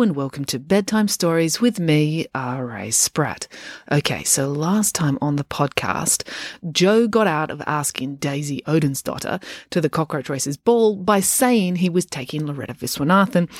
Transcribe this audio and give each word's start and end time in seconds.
And 0.00 0.16
welcome 0.16 0.46
to 0.46 0.58
Bedtime 0.58 1.08
Stories 1.08 1.60
with 1.60 1.78
me, 1.78 2.24
R.A. 2.34 2.90
Spratt. 2.90 3.46
Okay, 3.92 4.24
so 4.24 4.48
last 4.48 4.94
time 4.94 5.18
on 5.20 5.36
the 5.36 5.44
podcast, 5.44 6.26
Joe 6.72 7.06
got 7.06 7.26
out 7.26 7.50
of 7.50 7.60
asking 7.66 8.16
Daisy 8.16 8.62
Odensdottir 8.66 9.42
to 9.68 9.80
the 9.80 9.90
Cockroach 9.90 10.30
Races 10.30 10.56
ball 10.56 10.96
by 10.96 11.20
saying 11.20 11.76
he 11.76 11.90
was 11.90 12.06
taking 12.06 12.46
Loretta 12.46 12.72
Viswanathan, 12.72 13.50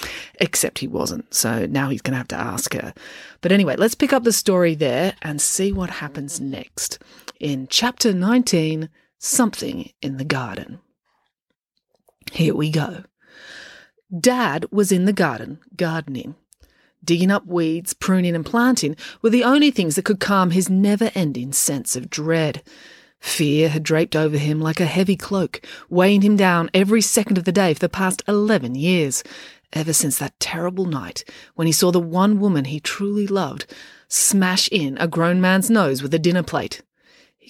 except 0.41 0.79
he 0.79 0.87
wasn't, 0.87 1.35
so 1.35 1.67
now 1.67 1.91
he's 1.91 2.01
going 2.01 2.13
to 2.13 2.19
have 2.19 2.29
to 2.29 2.41
ask 2.41 2.73
her. 2.73 2.95
But 3.43 3.53
anyway, 3.53 3.77
let's 3.77 3.95
pick 3.95 4.15
up 4.15 4.25
the 4.25 4.33
story 4.33 4.75
there 4.75 5.15
and 5.21 5.43
see 5.43 5.73
what 5.73 5.91
happens 5.91 6.41
next. 6.41 7.01
In 7.39 7.69
chapter 7.69 8.15
19, 8.15 8.89
Something 9.19 9.91
in 10.01 10.17
the 10.17 10.25
Garden. 10.25 10.81
Here 12.33 12.55
we 12.55 12.71
go. 12.71 13.05
Dad 14.19 14.67
was 14.73 14.91
in 14.91 15.05
the 15.05 15.13
garden, 15.13 15.61
gardening. 15.77 16.35
Digging 17.05 17.31
up 17.31 17.47
weeds, 17.47 17.95
pruning, 17.95 18.35
and 18.35 18.45
planting 18.45 18.97
were 19.23 19.31
the 19.31 19.45
only 19.45 19.71
things 19.71 19.95
that 19.95 20.05
could 20.05 20.19
calm 20.21 20.51
his 20.51 20.69
never 20.69 21.13
ending 21.15 21.53
sense 21.53 21.95
of 21.95 22.11
dread. 22.11 22.63
Fear 23.21 23.69
had 23.69 23.83
draped 23.83 24.17
over 24.17 24.37
him 24.37 24.61
like 24.61 24.81
a 24.81 24.87
heavy 24.87 25.17
cloak, 25.17 25.65
weighing 25.89 26.23
him 26.23 26.37
down 26.37 26.71
every 26.75 27.01
second 27.01 27.39
of 27.39 27.45
the 27.45 27.53
day 27.53 27.73
for 27.73 27.81
the 27.81 27.89
past 27.89 28.23
eleven 28.27 28.75
years, 28.75 29.23
ever 29.73 29.93
since 29.93 30.19
that 30.19 30.39
terrible 30.41 30.87
night 30.87 31.25
when 31.55 31.67
he 31.67 31.73
saw 31.73 31.93
the 31.93 32.01
one 32.01 32.41
woman 32.41 32.65
he 32.65 32.81
truly 32.81 33.27
loved 33.27 33.67
smash 34.09 34.69
in 34.73 34.99
a 34.99 35.07
grown 35.07 35.41
man's 35.41 35.71
nose 35.71 36.03
with 36.03 36.13
a 36.13 36.19
dinner 36.19 36.43
plate. 36.43 36.83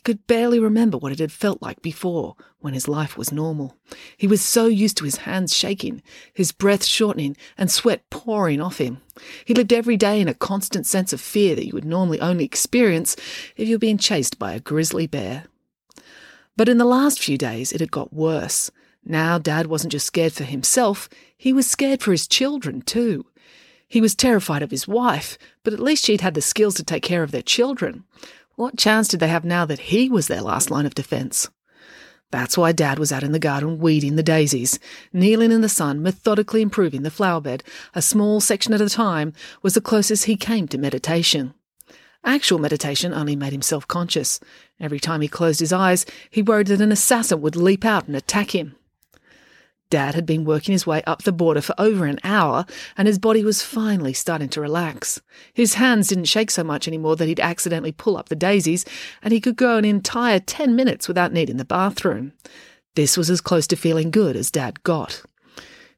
He 0.01 0.03
could 0.03 0.27
barely 0.27 0.59
remember 0.59 0.97
what 0.97 1.12
it 1.12 1.19
had 1.19 1.31
felt 1.31 1.61
like 1.61 1.83
before, 1.83 2.34
when 2.59 2.73
his 2.73 2.89
life 2.89 3.19
was 3.19 3.33
normal. 3.33 3.77
He 4.17 4.27
was 4.27 4.41
so 4.41 4.65
used 4.65 4.97
to 4.97 5.05
his 5.05 5.17
hands 5.17 5.55
shaking, 5.55 6.01
his 6.33 6.53
breath 6.53 6.87
shortening, 6.87 7.37
and 7.59 7.70
sweat 7.70 8.09
pouring 8.09 8.62
off 8.62 8.78
him. 8.78 9.03
He 9.45 9.53
lived 9.53 9.75
every 9.75 9.98
day 9.98 10.19
in 10.19 10.27
a 10.27 10.33
constant 10.33 10.87
sense 10.87 11.12
of 11.12 11.21
fear 11.21 11.55
that 11.55 11.67
you 11.67 11.75
would 11.75 11.84
normally 11.84 12.19
only 12.19 12.47
experience 12.47 13.15
if 13.59 13.69
you 13.69 13.75
were 13.75 13.78
being 13.78 13.98
chased 13.98 14.39
by 14.39 14.55
a 14.55 14.61
grizzly 14.61 15.06
bear. 15.06 15.45
But 16.56 16.71
in 16.71 16.78
the 16.78 16.87
last 16.87 17.21
few 17.21 17.37
days, 17.37 17.71
it 17.71 17.81
had 17.81 17.91
got 17.91 18.11
worse. 18.11 18.71
Now 19.05 19.37
Dad 19.37 19.67
wasn't 19.67 19.93
just 19.93 20.06
scared 20.06 20.33
for 20.33 20.45
himself, 20.45 21.11
he 21.37 21.53
was 21.53 21.71
scared 21.71 22.01
for 22.01 22.12
his 22.12 22.27
children, 22.27 22.81
too. 22.81 23.27
He 23.87 24.01
was 24.01 24.15
terrified 24.15 24.62
of 24.62 24.71
his 24.71 24.89
wife, 24.89 25.37
but 25.62 25.75
at 25.75 25.81
least 25.81 26.06
she'd 26.06 26.23
had 26.23 26.34
the 26.34 26.41
skills 26.41 26.77
to 26.77 26.84
take 26.84 27.03
care 27.03 27.23
of 27.23 27.33
their 27.33 27.43
children. 27.43 28.05
What 28.61 28.77
chance 28.77 29.08
did 29.08 29.20
they 29.20 29.28
have 29.28 29.47
now 29.47 29.64
that 29.64 29.89
he 29.89 30.11
was 30.11 30.28
their 30.28 30.42
last 30.42 30.70
line 30.70 30.84
of 30.84 30.94
defence? 30.94 31.48
That's 32.30 32.58
why 32.58 32.72
Dad 32.72 32.98
was 32.98 33.11
out 33.11 33.22
in 33.22 33.33
the 33.33 33.39
garden 33.39 33.78
weeding 33.78 34.16
the 34.16 34.22
daisies. 34.22 34.78
Kneeling 35.15 35.50
in 35.50 35.62
the 35.62 35.69
sun, 35.71 36.03
methodically 36.03 36.60
improving 36.60 37.03
the 37.03 37.10
flower 37.10 37.41
bed, 37.41 37.65
a 37.94 38.03
small 38.03 38.38
section 38.38 38.75
at 38.75 38.82
a 38.82 38.91
time, 38.91 39.32
was 39.62 39.72
the 39.72 39.81
closest 39.81 40.26
he 40.26 40.37
came 40.37 40.69
to 40.69 40.76
meditation. 40.76 41.54
Actual 42.22 42.59
meditation 42.59 43.15
only 43.15 43.34
made 43.34 43.54
him 43.54 43.62
self 43.62 43.88
conscious. 43.88 44.41
Every 44.78 45.00
time 45.00 45.22
he 45.22 45.26
closed 45.26 45.60
his 45.60 45.72
eyes, 45.72 46.04
he 46.28 46.43
worried 46.43 46.66
that 46.66 46.82
an 46.82 46.93
assassin 46.93 47.41
would 47.41 47.56
leap 47.56 47.87
out 47.87 48.09
and 48.09 48.15
attack 48.15 48.54
him. 48.54 48.76
Dad 49.91 50.15
had 50.15 50.25
been 50.25 50.45
working 50.45 50.73
his 50.73 50.87
way 50.87 51.03
up 51.03 51.23
the 51.23 51.33
border 51.33 51.61
for 51.61 51.75
over 51.77 52.06
an 52.06 52.21
hour, 52.25 52.65
and 52.97 53.09
his 53.09 53.19
body 53.19 53.45
was 53.45 53.62
finally 53.62 54.12
starting 54.12 54.49
to 54.51 54.61
relax. 54.61 55.21
His 55.53 55.75
hands 55.75 56.09
didn't 56.09 56.25
shake 56.25 56.51
so 56.51 56.65
much 56.65 56.87
anymore 56.87 57.17
that 57.17 57.27
he'd 57.27 57.41
accidentally 57.41 57.93
pull 57.93 58.17
up 58.17 58.29
the 58.29 58.37
daisies, 58.37 58.84
and 59.21 59.33
he 59.33 59.41
could 59.41 59.56
go 59.56 59.77
an 59.77 59.84
entire 59.84 60.39
ten 60.39 60.77
minutes 60.77 61.09
without 61.09 61.33
needing 61.33 61.56
the 61.56 61.65
bathroom. 61.65 62.33
This 62.95 63.17
was 63.17 63.31
as 63.31 63.41
close 63.41 63.67
to 63.69 63.77
feeling 63.77 64.11
good 64.11 64.37
as 64.37 64.50
Dad 64.50 64.83
got. 64.84 65.23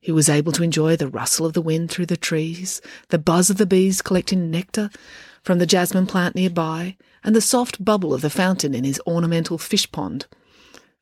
He 0.00 0.10
was 0.10 0.28
able 0.28 0.52
to 0.52 0.64
enjoy 0.64 0.96
the 0.96 1.06
rustle 1.06 1.46
of 1.46 1.52
the 1.52 1.62
wind 1.62 1.90
through 1.90 2.06
the 2.06 2.16
trees, 2.16 2.80
the 3.10 3.18
buzz 3.18 3.50
of 3.50 3.56
the 3.56 3.66
bees 3.66 4.02
collecting 4.02 4.50
nectar 4.50 4.90
from 5.42 5.58
the 5.58 5.66
jasmine 5.66 6.06
plant 6.06 6.34
nearby, 6.34 6.96
and 7.22 7.36
the 7.36 7.40
soft 7.40 7.84
bubble 7.84 8.12
of 8.12 8.20
the 8.20 8.30
fountain 8.30 8.74
in 8.74 8.84
his 8.84 9.00
ornamental 9.06 9.58
fish 9.58 9.90
pond. 9.92 10.26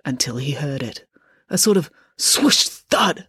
Until 0.05 0.37
he 0.37 0.53
heard 0.53 0.83
it. 0.83 1.07
A 1.49 1.57
sort 1.57 1.77
of 1.77 1.91
swoosh 2.17 2.80
thud, 2.91 3.29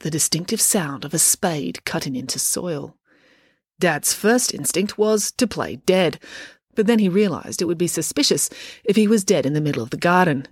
the 0.00 0.10
distinctive 0.10 0.60
sound 0.60 1.04
of 1.04 1.14
a 1.14 1.18
spade 1.18 1.84
cutting 1.84 2.16
into 2.16 2.38
soil. 2.38 2.96
Dad's 3.78 4.12
first 4.12 4.52
instinct 4.52 4.98
was 4.98 5.30
to 5.32 5.46
play 5.46 5.76
dead, 5.76 6.18
but 6.74 6.86
then 6.86 6.98
he 6.98 7.08
realized 7.08 7.60
it 7.60 7.66
would 7.66 7.78
be 7.78 7.86
suspicious 7.86 8.50
if 8.84 8.96
he 8.96 9.08
was 9.08 9.24
dead 9.24 9.46
in 9.46 9.52
the 9.52 9.60
middle 9.60 9.82
of 9.82 9.90
the 9.90 9.96
garden. 9.96 10.46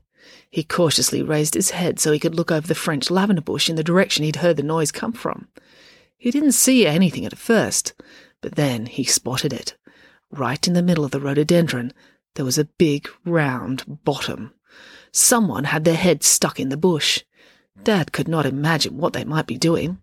He 0.50 0.64
cautiously 0.64 1.22
raised 1.22 1.54
his 1.54 1.70
head 1.70 2.00
so 2.00 2.12
he 2.12 2.18
could 2.18 2.34
look 2.34 2.50
over 2.50 2.66
the 2.66 2.74
French 2.74 3.10
lavender 3.10 3.42
bush 3.42 3.68
in 3.68 3.76
the 3.76 3.84
direction 3.84 4.24
he'd 4.24 4.36
heard 4.36 4.56
the 4.56 4.62
noise 4.62 4.90
come 4.90 5.12
from. 5.12 5.48
He 6.16 6.30
didn't 6.30 6.52
see 6.52 6.86
anything 6.86 7.24
at 7.24 7.38
first, 7.38 7.94
but 8.40 8.54
then 8.54 8.86
he 8.86 9.04
spotted 9.04 9.52
it. 9.52 9.76
Right 10.30 10.66
in 10.66 10.74
the 10.74 10.82
middle 10.82 11.04
of 11.04 11.10
the 11.10 11.20
rhododendron, 11.20 11.92
there 12.34 12.44
was 12.44 12.58
a 12.58 12.64
big, 12.64 13.08
round 13.24 13.84
bottom. 14.04 14.52
Someone 15.12 15.64
had 15.64 15.84
their 15.84 15.94
head 15.94 16.22
stuck 16.22 16.58
in 16.58 16.68
the 16.68 16.76
bush. 16.76 17.22
Dad 17.82 18.12
could 18.12 18.28
not 18.28 18.46
imagine 18.46 18.96
what 18.96 19.12
they 19.12 19.24
might 19.24 19.46
be 19.46 19.58
doing 19.58 19.98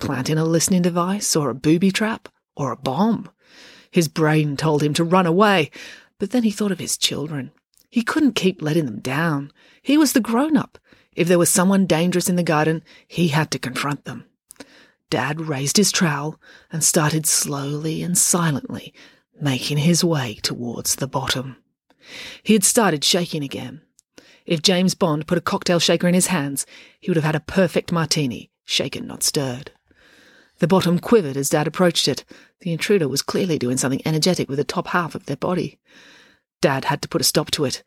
planting 0.00 0.38
a 0.38 0.44
listening 0.44 0.82
device, 0.82 1.34
or 1.34 1.50
a 1.50 1.54
booby 1.54 1.90
trap, 1.90 2.28
or 2.56 2.72
a 2.72 2.76
bomb. 2.76 3.30
His 3.90 4.08
brain 4.08 4.56
told 4.56 4.82
him 4.82 4.94
to 4.94 5.04
run 5.04 5.26
away, 5.26 5.70
but 6.18 6.30
then 6.30 6.42
he 6.42 6.50
thought 6.50 6.72
of 6.72 6.78
his 6.78 6.96
children. 6.96 7.52
He 7.90 8.02
couldn't 8.02 8.34
keep 8.34 8.60
letting 8.60 8.84
them 8.84 9.00
down. 9.00 9.52
He 9.82 9.96
was 9.96 10.12
the 10.12 10.20
grown 10.20 10.56
up. 10.56 10.78
If 11.14 11.28
there 11.28 11.38
was 11.38 11.48
someone 11.48 11.86
dangerous 11.86 12.28
in 12.28 12.36
the 12.36 12.42
garden, 12.42 12.82
he 13.06 13.28
had 13.28 13.50
to 13.52 13.58
confront 13.58 14.04
them. 14.04 14.26
Dad 15.08 15.40
raised 15.40 15.76
his 15.76 15.92
trowel 15.92 16.40
and 16.70 16.82
started 16.84 17.26
slowly 17.26 18.02
and 18.02 18.18
silently 18.18 18.92
making 19.40 19.78
his 19.78 20.02
way 20.02 20.38
towards 20.42 20.96
the 20.96 21.06
bottom. 21.06 21.56
He 22.42 22.54
had 22.54 22.64
started 22.64 23.04
shaking 23.04 23.42
again. 23.42 23.82
If 24.46 24.62
James 24.62 24.94
Bond 24.94 25.26
put 25.26 25.38
a 25.38 25.42
cocktail 25.42 25.80
shaker 25.80 26.06
in 26.06 26.14
his 26.14 26.28
hands, 26.28 26.66
he 27.00 27.10
would 27.10 27.16
have 27.16 27.24
had 27.24 27.34
a 27.34 27.40
perfect 27.40 27.90
martini, 27.90 28.50
shaken, 28.64 29.04
not 29.04 29.24
stirred. 29.24 29.72
The 30.58 30.68
bottom 30.68 31.00
quivered 31.00 31.36
as 31.36 31.50
Dad 31.50 31.66
approached 31.66 32.06
it. 32.06 32.24
The 32.60 32.70
intruder 32.72 33.08
was 33.08 33.22
clearly 33.22 33.58
doing 33.58 33.76
something 33.76 34.00
energetic 34.06 34.48
with 34.48 34.58
the 34.58 34.64
top 34.64 34.88
half 34.88 35.16
of 35.16 35.26
their 35.26 35.36
body. 35.36 35.80
Dad 36.60 36.84
had 36.86 37.02
to 37.02 37.08
put 37.08 37.20
a 37.20 37.24
stop 37.24 37.50
to 37.52 37.64
it. 37.64 37.82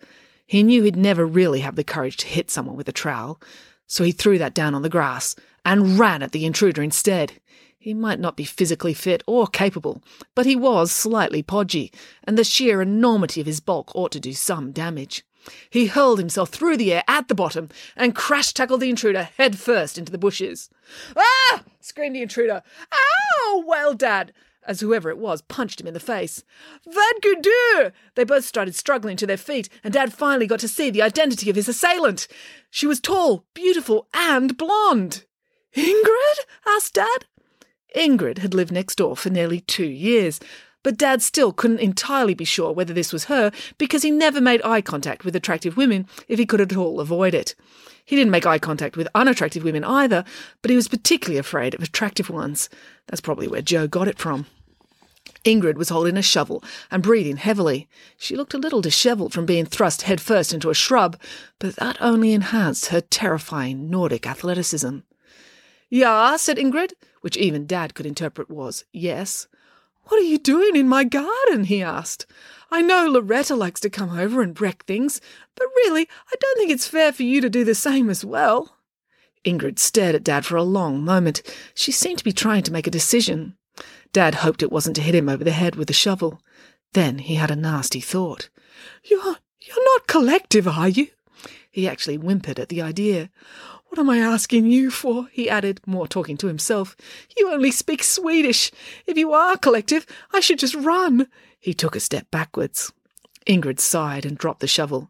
He 0.46 0.62
knew 0.62 0.84
he'd 0.84 0.98
never 0.98 1.26
really 1.26 1.62
have 1.62 1.78
the 1.78 1.84
courage 1.84 2.18
to 2.18 2.28
hit 2.28 2.52
someone 2.52 2.76
with 2.76 2.90
a 2.90 2.94
trowel, 2.94 3.42
so 3.88 4.04
he 4.04 4.12
threw 4.12 4.38
that 4.38 4.54
down 4.54 4.76
on 4.76 4.82
the 4.82 4.90
grass 4.90 5.36
and 5.64 5.98
ran 5.98 6.22
at 6.22 6.34
the 6.34 6.46
intruder 6.46 6.84
instead. 6.84 7.34
He 7.78 7.94
might 7.94 8.20
not 8.20 8.36
be 8.36 8.44
physically 8.44 8.94
fit 8.94 9.24
or 9.26 9.48
capable, 9.48 10.04
but 10.36 10.46
he 10.46 10.58
was 10.58 10.92
slightly 10.92 11.42
podgy, 11.42 11.92
and 12.26 12.38
the 12.38 12.44
sheer 12.44 12.82
enormity 12.82 13.40
of 13.40 13.48
his 13.48 13.62
bulk 13.62 13.96
ought 13.96 14.12
to 14.12 14.20
do 14.20 14.34
some 14.34 14.74
damage. 14.74 15.24
He 15.70 15.88
hurled 15.88 16.20
himself 16.20 16.50
through 16.50 16.78
the 16.78 16.94
air 16.94 17.04
at 17.08 17.28
the 17.28 17.36
bottom 17.36 17.70
and 17.96 18.16
crash 18.16 18.54
tackled 18.54 18.82
the 18.82 18.90
intruder 18.90 19.24
head 19.24 19.58
first 19.58 19.98
into 19.98 20.12
the 20.12 20.18
bushes. 20.18 20.70
Ah! 21.16 21.64
screamed 21.80 22.16
the 22.16 22.22
intruder. 22.22 22.62
Ow! 22.92 23.64
wailed 23.66 24.00
Dad, 24.00 24.34
as 24.66 24.80
whoever 24.80 25.10
it 25.10 25.18
was 25.18 25.42
punched 25.42 25.82
him 25.82 25.88
in 25.88 25.94
the 25.94 26.00
face. 26.00 26.44
Vad 26.86 27.22
Gudeur! 27.22 27.92
They 28.16 28.24
both 28.24 28.46
started 28.46 28.76
struggling 28.76 29.18
to 29.18 29.28
their 29.28 29.38
feet, 29.38 29.70
and 29.84 29.94
Dad 29.94 30.14
finally 30.14 30.48
got 30.48 30.60
to 30.60 30.68
see 30.68 30.90
the 30.90 31.02
identity 31.02 31.50
of 31.50 31.56
his 31.56 31.70
assailant. 31.70 32.28
She 32.70 32.88
was 32.88 33.00
tall, 33.00 33.46
beautiful, 33.54 34.08
and 34.14 34.58
blonde. 34.58 35.26
Ingrid? 35.76 36.46
asked 36.68 36.96
Dad. 36.96 37.26
Ingrid 37.96 38.40
had 38.40 38.54
lived 38.54 38.72
next 38.72 38.96
door 38.96 39.18
for 39.18 39.30
nearly 39.30 39.62
two 39.62 39.88
years, 39.88 40.40
but 40.84 40.98
Dad 40.98 41.22
still 41.22 41.52
couldn't 41.52 41.80
entirely 41.80 42.34
be 42.34 42.46
sure 42.46 42.72
whether 42.72 42.94
this 42.94 43.12
was 43.12 43.26
her 43.26 43.52
because 43.78 44.04
he 44.04 44.12
never 44.12 44.40
made 44.40 44.62
eye 44.64 44.82
contact 44.82 45.26
with 45.26 45.36
attractive 45.36 45.78
women 45.78 46.08
if 46.28 46.40
he 46.40 46.46
could 46.46 46.62
at 46.62 46.76
all 46.76 47.00
avoid 47.00 47.34
it. 47.34 47.56
He 48.06 48.16
didn't 48.16 48.32
make 48.32 48.46
eye 48.46 48.60
contact 48.60 48.98
with 48.98 49.08
unattractive 49.14 49.64
women 49.64 49.84
either, 49.84 50.24
but 50.62 50.72
he 50.72 50.76
was 50.76 50.88
particularly 50.88 51.38
afraid 51.38 51.76
of 51.76 51.84
attractive 51.84 52.30
ones. 52.30 52.70
That's 53.08 53.22
probably 53.22 53.48
where 53.48 53.62
Joe 53.62 53.88
got 53.88 54.08
it 54.08 54.18
from. 54.18 54.48
Ingrid 55.46 55.76
was 55.76 55.90
holding 55.90 56.18
a 56.18 56.22
shovel 56.22 56.64
and 56.92 57.04
breathing 57.04 57.38
heavily. 57.38 57.88
She 58.18 58.36
looked 58.36 58.54
a 58.54 58.58
little 58.58 58.82
dishevelled 58.82 59.34
from 59.34 59.46
being 59.46 59.66
thrust 59.66 60.02
headfirst 60.04 60.54
into 60.54 60.70
a 60.70 60.74
shrub, 60.74 61.20
but 61.60 61.76
that 61.76 62.02
only 62.02 62.34
enhanced 62.34 62.88
her 62.88 63.02
terrifying 63.02 63.90
Nordic 63.90 64.28
athleticism. 64.28 65.00
Ja, 65.90 66.36
said 66.38 66.58
Ingrid, 66.58 66.94
which 67.22 67.38
even 67.38 67.66
Dad 67.66 67.94
could 67.94 68.06
interpret 68.06 68.50
was 68.50 68.86
yes. 68.92 69.48
What 70.10 70.20
are 70.20 70.26
you 70.26 70.40
doing 70.40 70.76
in 70.76 70.90
my 70.90 71.04
garden? 71.04 71.66
he 71.66 71.84
asked. 71.84 72.26
I 72.72 72.82
know 72.82 73.08
Loretta 73.08 73.56
likes 73.56 73.80
to 73.82 73.92
come 73.92 74.18
over 74.18 74.42
and 74.42 74.60
wreck 74.60 74.84
things, 74.86 75.22
but 75.56 75.68
really, 75.78 76.08
I 76.32 76.36
don't 76.40 76.58
think 76.58 76.72
it's 76.72 76.88
fair 76.88 77.14
for 77.14 77.24
you 77.24 77.42
to 77.42 77.50
do 77.50 77.64
the 77.64 77.76
same 77.76 78.10
as 78.10 78.26
well. 78.26 78.76
Ingrid 79.46 79.78
stared 79.78 80.16
at 80.16 80.24
Dad 80.24 80.46
for 80.46 80.56
a 80.58 80.64
long 80.64 81.04
moment. 81.04 81.44
She 81.76 81.92
seemed 81.92 82.18
to 82.18 82.24
be 82.24 82.34
trying 82.34 82.64
to 82.64 82.72
make 82.72 82.88
a 82.88 82.92
decision. 82.92 83.56
Dad 84.12 84.36
hoped 84.36 84.64
it 84.64 84.72
wasn't 84.72 84.96
to 84.96 85.02
hit 85.04 85.14
him 85.14 85.30
over 85.30 85.44
the 85.44 85.52
head 85.52 85.76
with 85.76 85.90
a 85.92 85.94
shovel. 85.94 86.42
Then 86.94 87.20
he 87.20 87.36
had 87.36 87.52
a 87.52 87.56
nasty 87.56 88.02
thought. 88.02 88.50
You're, 89.04 89.38
you're 89.62 89.86
not 89.94 90.08
collective, 90.08 90.68
are 90.68 90.90
you? 90.90 91.08
He 91.70 91.88
actually 91.88 92.18
whimpered 92.18 92.60
at 92.60 92.70
the 92.70 92.82
idea. 92.82 93.30
What 93.90 94.00
am 94.00 94.10
I 94.10 94.20
asking 94.20 94.68
you 94.68 94.92
for? 94.92 95.28
he 95.32 95.50
added, 95.50 95.82
more 95.86 96.08
talking 96.08 96.38
to 96.38 96.48
himself. 96.48 96.96
You 97.36 97.52
only 97.52 97.72
speak 97.72 98.04
Swedish. 98.04 98.72
If 99.08 99.18
you 99.18 99.34
are 99.34 99.58
collective, 99.58 100.06
I 100.32 100.40
should 100.40 100.60
just 100.60 100.76
run. 100.76 101.28
He 101.60 101.74
took 101.74 101.96
a 101.96 102.00
step 102.00 102.30
backwards. 102.30 102.94
Ingrid 103.48 103.80
sighed 103.80 104.26
and 104.26 104.38
dropped 104.38 104.60
the 104.60 104.68
shovel. 104.68 105.10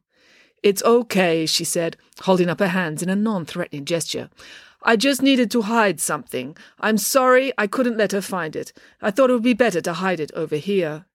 It's 0.63 0.83
okay, 0.83 1.45
she 1.45 1.65
said, 1.65 1.97
holding 2.21 2.49
up 2.49 2.59
her 2.59 2.69
hands 2.69 3.03
in 3.03 3.09
a 3.09 3.15
non 3.15 3.45
threatening 3.45 3.83
gesture. 3.83 4.29
I 4.81 4.95
just 4.95 5.21
needed 5.21 5.51
to 5.51 5.63
hide 5.63 5.99
something. 5.99 6.55
I'm 6.79 6.97
sorry 6.97 7.51
I 7.57 7.67
couldn't 7.67 7.97
let 7.97 8.13
her 8.13 8.21
find 8.21 8.55
it. 8.55 8.71
I 9.01 9.11
thought 9.11 9.29
it 9.29 9.33
would 9.33 9.43
be 9.43 9.53
better 9.53 9.81
to 9.81 9.93
hide 9.93 10.21
it 10.21 10.31
over 10.33 10.55
here. 10.55 11.05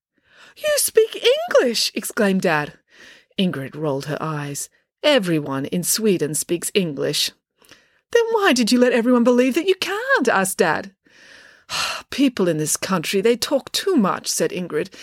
You 0.57 0.73
speak 0.77 1.25
English! 1.51 1.91
exclaimed 1.95 2.43
Dad. 2.43 2.75
Ingrid 3.39 3.75
rolled 3.75 4.05
her 4.07 4.19
eyes. 4.21 4.69
Everyone 5.03 5.65
in 5.67 5.83
Sweden 5.83 6.35
speaks 6.35 6.71
English. 6.75 7.31
Then 8.15 8.25
why 8.31 8.53
did 8.53 8.71
you 8.71 8.79
let 8.79 8.93
everyone 8.93 9.25
believe 9.25 9.55
that 9.57 9.67
you 9.67 9.75
can't? 9.75 10.29
asked 10.29 10.59
Dad. 10.59 10.95
People 12.11 12.47
in 12.47 12.59
this 12.59 12.77
country, 12.77 13.21
they 13.21 13.37
talk 13.37 13.73
too 13.73 13.97
much, 13.97 14.29
said 14.29 14.53
Ingrid. 14.53 14.95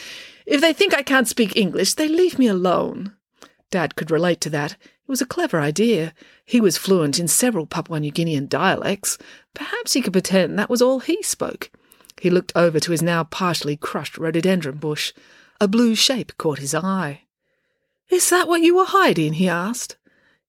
If 0.45 0.61
they 0.61 0.71
think 0.71 0.93
I 0.93 1.03
can't 1.03 1.27
speak 1.27 1.55
English, 1.55 1.95
they 1.95 2.07
leave 2.07 2.39
me 2.39 2.47
alone. 2.47 3.13
Dad 3.69 3.95
could 3.95 4.11
relate 4.11 4.39
to 4.41 4.49
that. 4.51 4.71
It 4.71 5.07
was 5.07 5.21
a 5.21 5.25
clever 5.25 5.59
idea. 5.59 6.13
He 6.45 6.61
was 6.61 6.77
fluent 6.77 7.19
in 7.19 7.27
several 7.27 7.65
Papua 7.65 7.99
New 7.99 8.11
Guinean 8.11 8.47
dialects. 8.47 9.17
Perhaps 9.53 9.93
he 9.93 10.01
could 10.01 10.13
pretend 10.13 10.57
that 10.57 10.69
was 10.69 10.81
all 10.81 10.99
he 10.99 11.21
spoke. 11.21 11.69
He 12.21 12.29
looked 12.29 12.53
over 12.55 12.79
to 12.79 12.91
his 12.91 13.01
now 13.01 13.25
partially 13.25 13.75
crushed 13.75 14.17
rhododendron 14.17 14.77
bush. 14.77 15.11
A 15.59 15.67
blue 15.67 15.95
shape 15.95 16.37
caught 16.37 16.59
his 16.59 16.73
eye. 16.73 17.23
Is 18.09 18.29
that 18.29 18.47
what 18.47 18.61
you 18.61 18.75
were 18.75 18.85
hiding? 18.85 19.33
he 19.33 19.49
asked. 19.49 19.97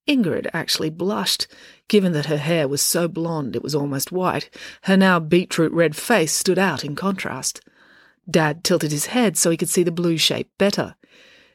Ingrid 0.08 0.48
actually 0.52 0.90
blushed. 0.90 1.46
Given 1.88 2.12
that 2.12 2.26
her 2.26 2.38
hair 2.38 2.66
was 2.66 2.82
so 2.82 3.08
blonde 3.08 3.54
it 3.54 3.62
was 3.62 3.74
almost 3.74 4.12
white, 4.12 4.50
her 4.82 4.96
now 4.96 5.20
beetroot 5.20 5.72
red 5.72 5.94
face 5.94 6.32
stood 6.32 6.58
out 6.58 6.84
in 6.84 6.96
contrast. 6.96 7.60
Dad 8.28 8.64
tilted 8.64 8.92
his 8.92 9.06
head 9.06 9.36
so 9.36 9.50
he 9.50 9.56
could 9.56 9.68
see 9.68 9.82
the 9.82 9.92
blue 9.92 10.16
shape 10.16 10.50
better. 10.58 10.96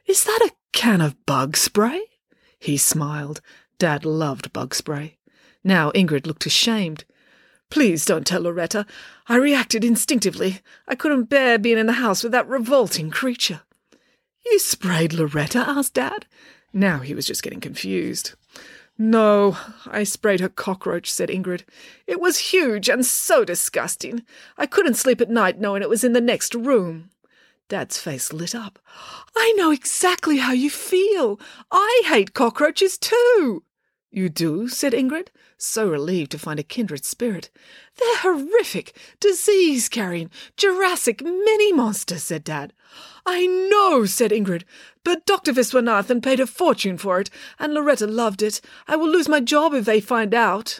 Is 0.05 0.23
that 0.23 0.39
a 0.43 0.53
can 0.73 1.01
of 1.01 1.25
bug 1.25 1.57
spray? 1.57 2.01
He 2.59 2.77
smiled. 2.77 3.41
Dad 3.79 4.05
loved 4.05 4.53
bug 4.53 4.73
spray. 4.73 5.17
Now 5.63 5.91
Ingrid 5.91 6.25
looked 6.25 6.45
ashamed. 6.45 7.05
Please 7.69 8.05
don't 8.05 8.25
tell 8.25 8.41
Loretta. 8.41 8.85
I 9.27 9.35
reacted 9.35 9.83
instinctively. 9.83 10.61
I 10.87 10.95
couldn't 10.95 11.25
bear 11.25 11.59
being 11.59 11.77
in 11.77 11.85
the 11.85 11.93
house 11.93 12.23
with 12.23 12.31
that 12.31 12.47
revolting 12.47 13.09
creature. 13.11 13.61
You 14.45 14.59
sprayed 14.59 15.11
Loretta? 15.11 15.59
asked 15.59 15.95
Dad. 15.95 16.25
Now 16.77 16.99
he 16.99 17.15
was 17.15 17.25
just 17.25 17.41
getting 17.41 17.59
confused. 17.59 18.35
No, 18.99 19.57
I 19.87 20.03
sprayed 20.03 20.41
her 20.41 20.47
cockroach, 20.47 21.11
said 21.11 21.29
Ingrid. 21.29 21.63
It 22.05 22.19
was 22.19 22.51
huge 22.53 22.87
and 22.87 23.03
so 23.03 23.43
disgusting. 23.43 24.21
I 24.59 24.67
couldn't 24.67 24.93
sleep 24.93 25.19
at 25.19 25.27
night 25.31 25.59
knowing 25.59 25.81
it 25.81 25.89
was 25.89 26.03
in 26.03 26.13
the 26.13 26.21
next 26.21 26.53
room. 26.53 27.09
Dad's 27.67 27.97
face 27.97 28.31
lit 28.31 28.53
up. 28.53 28.77
I 29.35 29.53
know 29.57 29.71
exactly 29.71 30.37
how 30.37 30.53
you 30.53 30.69
feel. 30.69 31.39
I 31.71 32.03
hate 32.05 32.35
cockroaches 32.35 32.99
too. 32.99 33.63
You 34.09 34.29
do? 34.29 34.67
said 34.69 34.93
Ingrid, 34.93 35.27
so 35.57 35.89
relieved 35.89 36.31
to 36.31 36.39
find 36.39 36.59
a 36.59 36.63
kindred 36.63 37.03
spirit. 37.03 37.49
They're 37.97 38.17
horrific, 38.19 38.95
disease 39.19 39.89
carrying, 39.89 40.29
Jurassic 40.55 41.21
mini 41.21 41.73
monsters, 41.73 42.23
said 42.23 42.43
Dad. 42.43 42.73
I 43.25 43.45
know, 43.45 44.05
said 44.05 44.31
Ingrid, 44.31 44.63
but 45.03 45.25
Dr. 45.25 45.51
Viswanathan 45.51 46.23
paid 46.23 46.39
a 46.39 46.47
fortune 46.47 46.97
for 46.97 47.19
it, 47.19 47.29
and 47.59 47.73
Loretta 47.73 48.07
loved 48.07 48.41
it. 48.41 48.61
I 48.87 48.95
will 48.95 49.09
lose 49.09 49.27
my 49.27 49.41
job 49.41 49.73
if 49.73 49.85
they 49.85 49.99
find 49.99 50.33
out. 50.33 50.79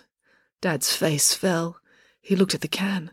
Dad's 0.62 0.96
face 0.96 1.34
fell. 1.34 1.78
He 2.22 2.36
looked 2.36 2.56
at 2.56 2.62
the 2.62 2.68
can. 2.68 3.12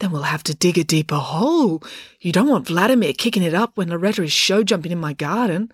Then 0.00 0.10
we'll 0.10 0.22
have 0.22 0.42
to 0.44 0.54
dig 0.54 0.78
a 0.78 0.84
deeper 0.84 1.16
hole. 1.16 1.82
You 2.20 2.32
don't 2.32 2.48
want 2.48 2.66
Vladimir 2.66 3.12
kicking 3.12 3.42
it 3.42 3.54
up 3.54 3.76
when 3.76 3.90
Loretta 3.90 4.22
is 4.22 4.32
show 4.32 4.62
jumping 4.62 4.92
in 4.92 4.98
my 4.98 5.12
garden. 5.12 5.70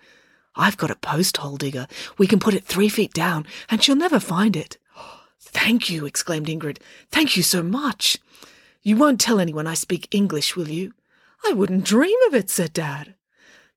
I've 0.55 0.77
got 0.77 0.91
a 0.91 0.95
post 0.95 1.37
hole 1.37 1.57
digger. 1.57 1.87
We 2.17 2.27
can 2.27 2.39
put 2.39 2.53
it 2.53 2.65
three 2.65 2.89
feet 2.89 3.13
down, 3.13 3.45
and 3.69 3.81
she'll 3.81 3.95
never 3.95 4.19
find 4.19 4.55
it. 4.55 4.77
Thank 5.39 5.89
you, 5.89 6.05
exclaimed 6.05 6.47
Ingrid. 6.47 6.79
Thank 7.11 7.37
you 7.37 7.43
so 7.43 7.63
much. 7.63 8.17
You 8.83 8.97
won't 8.97 9.21
tell 9.21 9.39
anyone 9.39 9.67
I 9.67 9.75
speak 9.75 10.07
English, 10.11 10.55
will 10.55 10.69
you? 10.69 10.93
I 11.45 11.53
wouldn't 11.53 11.85
dream 11.85 12.17
of 12.27 12.35
it, 12.35 12.49
said 12.49 12.73
Dad. 12.73 13.15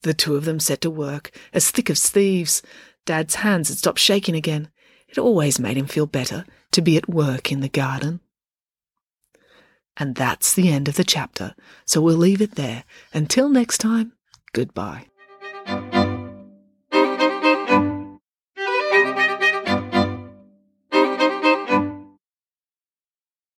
The 0.03 0.15
two 0.15 0.37
of 0.37 0.45
them 0.45 0.61
set 0.61 0.81
to 0.83 0.91
work, 0.91 1.31
as 1.53 1.71
thick 1.71 1.89
as 1.89 2.09
thieves. 2.09 2.63
Dad's 3.07 3.37
hands 3.37 3.69
had 3.69 3.79
stopped 3.79 3.99
shaking 3.99 4.35
again. 4.35 4.69
It 5.09 5.19
always 5.19 5.59
made 5.59 5.77
him 5.77 5.87
feel 5.87 6.07
better 6.07 6.45
to 6.73 6.83
be 6.83 6.97
at 6.97 7.09
work 7.09 7.53
in 7.53 7.61
the 7.61 7.69
garden. 7.69 8.21
And 9.97 10.17
that's 10.17 10.53
the 10.53 10.71
end 10.71 10.89
of 10.89 10.97
the 10.97 11.05
chapter, 11.05 11.55
so 11.87 12.01
we'll 12.01 12.17
leave 12.17 12.41
it 12.41 12.57
there. 12.57 12.85
Until 13.13 13.49
next 13.49 13.79
time, 13.79 14.13
goodbye. 14.53 15.07